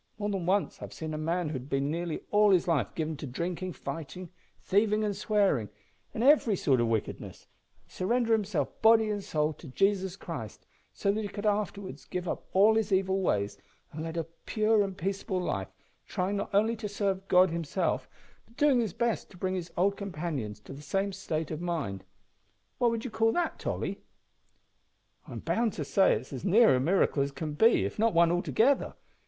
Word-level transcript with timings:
"More 0.17 0.29
than 0.29 0.47
once 0.47 0.79
I 0.79 0.85
have 0.85 0.93
seen 0.95 1.13
a 1.13 1.17
man 1.19 1.49
who 1.49 1.53
had 1.53 1.69
been 1.69 1.91
nearly 1.91 2.21
all 2.31 2.49
his 2.49 2.67
life 2.67 2.95
given 2.95 3.15
to 3.17 3.27
drinking, 3.27 3.73
fighting, 3.73 4.31
thieving, 4.59 5.03
and 5.03 5.15
swearing, 5.15 5.69
and 6.11 6.23
every 6.23 6.55
sort 6.55 6.81
of 6.81 6.87
wickedness, 6.87 7.45
surrender 7.87 8.33
himself 8.33 8.81
body 8.81 9.11
and 9.11 9.23
soul 9.23 9.53
to 9.53 9.67
Jesus 9.67 10.15
Christ, 10.15 10.65
so 10.91 11.11
that 11.11 11.21
he 11.21 11.47
afterwards 11.47 12.05
gave 12.05 12.27
up 12.27 12.47
all 12.51 12.73
his 12.73 12.91
evil 12.91 13.21
ways, 13.21 13.59
and 13.91 14.03
led 14.03 14.17
a 14.17 14.23
pure 14.23 14.81
and 14.81 14.97
peaceable 14.97 15.39
life, 15.39 15.67
trying 16.07 16.35
not 16.37 16.49
only 16.51 16.75
to 16.77 16.89
serve 16.89 17.27
God 17.27 17.51
himself, 17.51 18.09
but 18.47 18.57
doing 18.57 18.79
his 18.79 18.93
best 18.93 19.29
to 19.29 19.37
bring 19.37 19.53
his 19.53 19.71
old 19.77 19.97
companions 19.97 20.59
to 20.61 20.73
the 20.73 20.81
same 20.81 21.13
state 21.13 21.51
of 21.51 21.61
mind. 21.61 22.03
What 22.79 22.89
would 22.89 23.05
you 23.05 23.11
call 23.11 23.31
that, 23.33 23.59
Tolly?" 23.59 24.01
"I'm 25.27 25.41
bound 25.41 25.73
to 25.73 25.85
say 25.85 26.15
it's 26.15 26.33
as 26.33 26.43
near 26.43 26.75
a 26.75 26.79
miracle 26.79 27.21
as 27.21 27.31
can 27.31 27.53
be, 27.53 27.85
if 27.85 27.99
not 27.99 28.15
one 28.15 28.31
altogether. 28.31 28.95